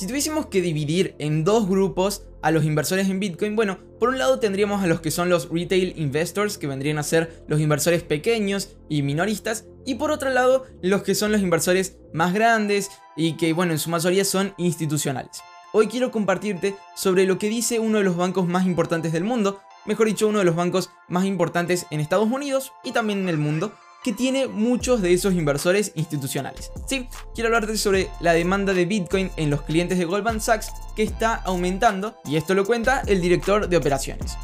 [0.00, 4.16] Si tuviésemos que dividir en dos grupos a los inversores en Bitcoin, bueno, por un
[4.16, 8.02] lado tendríamos a los que son los retail investors, que vendrían a ser los inversores
[8.02, 13.36] pequeños y minoristas, y por otro lado los que son los inversores más grandes y
[13.36, 15.42] que, bueno, en su mayoría son institucionales.
[15.74, 19.60] Hoy quiero compartirte sobre lo que dice uno de los bancos más importantes del mundo,
[19.84, 23.36] mejor dicho, uno de los bancos más importantes en Estados Unidos y también en el
[23.36, 26.70] mundo, que tiene muchos de esos inversores institucionales.
[26.86, 31.02] Sí, quiero hablarte sobre la demanda de Bitcoin en los clientes de Goldman Sachs que
[31.02, 34.36] está aumentando y esto lo cuenta el director de operaciones.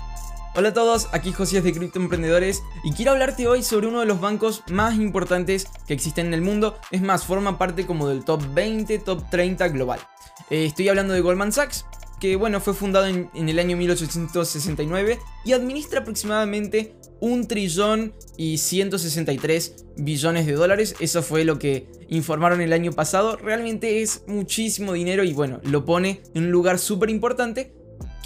[0.55, 4.07] Hola a todos, aquí José de Cripto Emprendedores y quiero hablarte hoy sobre uno de
[4.07, 8.25] los bancos más importantes que existen en el mundo, es más, forma parte como del
[8.25, 10.01] top 20, top 30 global.
[10.49, 11.85] Eh, estoy hablando de Goldman Sachs,
[12.21, 19.87] que bueno, fue fundado en, el año 1869 y administra aproximadamente un trillón y 163
[19.97, 20.95] billones de dólares.
[21.01, 23.37] Eso fue lo que informaron el año pasado.
[23.37, 27.73] Realmente es muchísimo dinero y bueno, lo pone en un lugar súper importante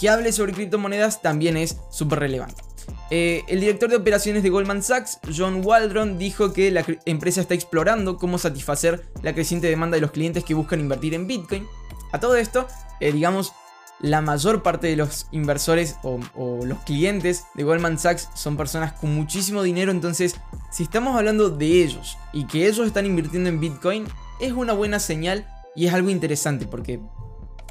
[0.01, 2.63] que hable sobre criptomonedas también es súper relevante.
[3.11, 7.55] Eh, el director de operaciones de Goldman Sachs, John Waldron, dijo que la empresa está
[7.55, 11.67] explorando cómo satisfacer la creciente demanda de los clientes que buscan invertir en Bitcoin.
[12.13, 12.67] A todo esto,
[13.01, 13.53] eh, digamos,
[14.01, 16.19] la mayor parte de los inversores o,
[16.65, 20.37] los clientes de Goldman Sachs son personas con muchísimo dinero, entonces
[20.71, 24.07] si estamos hablando de ellos y que ellos están invirtiendo en Bitcoin,
[24.41, 27.01] es una buena señal y es algo interesante porque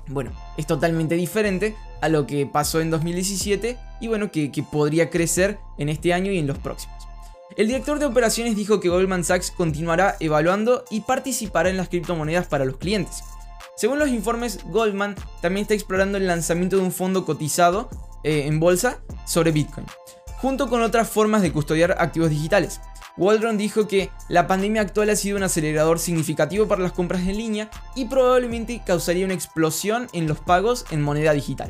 [0.07, 5.59] bueno, es totalmente diferente a lo que pasó en 2017 y bueno, que, podría crecer
[5.77, 6.95] en este año y en los próximos.
[7.57, 12.47] El director de operaciones dijo que Goldman Sachs continuará evaluando y participará en las criptomonedas
[12.47, 13.23] para los clientes.
[13.76, 17.90] Según los informes, Goldman también está explorando el lanzamiento de un fondo cotizado
[18.24, 19.88] eh, en bolsa sobre Bitcoin,
[20.38, 22.82] junto con otras formas de custodiar activos digitales.
[23.18, 27.38] Waldron dijo que la pandemia actual ha sido un acelerador significativo para las compras en
[27.38, 31.70] línea y probablemente causaría una explosión en los pagos en moneda digital.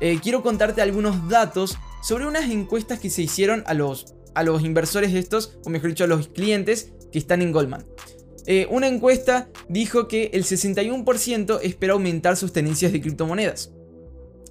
[0.00, 4.62] Eh, quiero contarte algunos datos sobre unas encuestas que se hicieron a los, a los
[4.62, 7.86] inversores estos, o mejor dicho a los clientes que están en Goldman.
[8.52, 13.70] Eh, una encuesta dijo que el 61% espera aumentar sus tenencias de criptomonedas.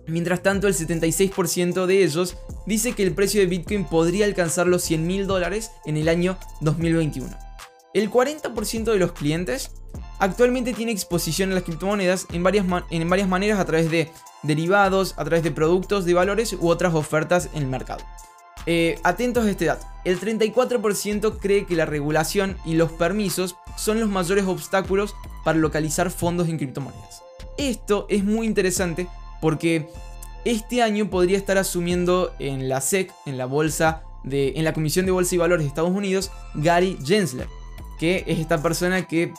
[0.08, 4.84] Mientras tanto, el 76% de ellos dice que el precio de Bitcoin podría alcanzar los
[4.84, 7.30] 100 mil dólares en el año 2021.
[7.94, 9.72] El 40% de los clientes
[10.20, 14.10] actualmente tiene exposición a las criptomonedas en varias, en varias maneras a través de
[14.44, 18.06] derivados, a través de productos de valores u otras ofertas en el mercado.
[18.72, 19.88] Eh, atentos a este dato.
[20.06, 26.12] El 34% cree que la regulación y los permisos son los mayores obstáculos para localizar
[26.12, 27.24] fondos en criptomonedas.
[27.58, 29.08] Esto es muy interesante
[29.42, 29.90] porque
[30.46, 35.08] este año podría estar asumiendo en la SEC, en la bolsa de, en la Comisión
[35.08, 37.48] de Bolsa y Valores de Estados Unidos, Gary Gensler,
[37.98, 39.34] que es esta persona que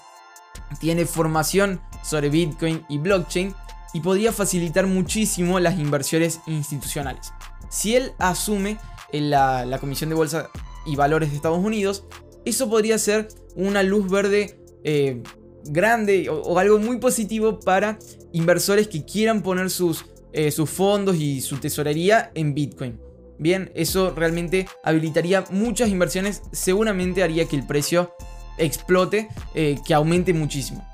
[0.80, 3.54] tiene formación sobre Bitcoin y blockchain
[3.92, 7.32] y podría facilitar muchísimo las inversiones institucionales.
[7.70, 8.78] Si él asume
[9.12, 10.50] la, Comisión de Bolsa
[10.84, 12.04] y Valores de Estados Unidos,
[12.44, 15.22] eso podría ser una luz verde eh,
[15.64, 17.98] grande o, algo muy positivo para
[18.32, 23.00] inversores que quieran poner sus, eh, sus fondos y su tesorería en Bitcoin.
[23.38, 28.14] Bien, eso realmente habilitaría muchas inversiones, seguramente haría que el precio
[28.58, 30.86] explote, eh, que aumente muchísimo.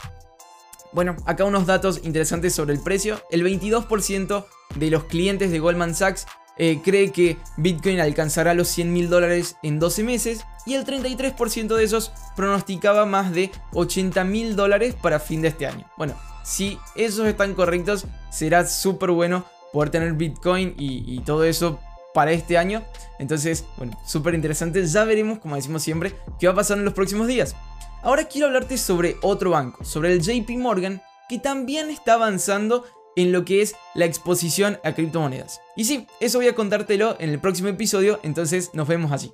[0.92, 3.20] Bueno, acá unos datos interesantes sobre el precio.
[3.30, 6.26] El 22% de los clientes de Goldman Sachs
[6.58, 11.76] eh, cree que Bitcoin alcanzará los 100 mil dólares en 12 meses y el 33%
[11.76, 15.86] de esos pronosticaba más de 80 mil dólares para fin de este año.
[15.96, 21.78] Bueno, si esos están correctos, será súper bueno poder tener Bitcoin y, todo eso
[22.14, 22.82] para este año.
[23.18, 24.84] Entonces, bueno, súper interesante.
[24.86, 27.54] Ya veremos, como decimos siempre, qué va a pasar en los próximos días.
[28.02, 32.84] Ahora quiero hablarte sobre otro banco, sobre el JP Morgan, que también está avanzando
[33.16, 35.60] en lo que es la exposición a criptomonedas.
[35.76, 39.32] Y sí, eso voy a contártelo en el próximo episodio, entonces nos vemos así.